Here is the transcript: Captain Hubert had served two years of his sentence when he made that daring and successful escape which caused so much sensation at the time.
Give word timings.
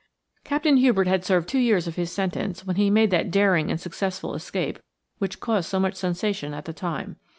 Captain 0.43 0.77
Hubert 0.77 1.05
had 1.05 1.23
served 1.23 1.47
two 1.47 1.59
years 1.59 1.85
of 1.85 1.95
his 1.95 2.11
sentence 2.11 2.65
when 2.65 2.75
he 2.75 2.89
made 2.89 3.11
that 3.11 3.29
daring 3.29 3.69
and 3.69 3.79
successful 3.79 4.33
escape 4.33 4.79
which 5.19 5.39
caused 5.39 5.69
so 5.69 5.79
much 5.79 5.93
sensation 5.93 6.55
at 6.55 6.65
the 6.65 6.73
time. 6.73 7.17